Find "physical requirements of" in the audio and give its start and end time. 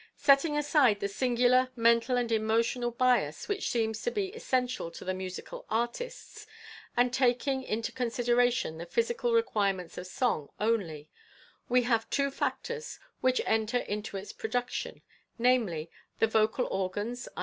8.87-10.07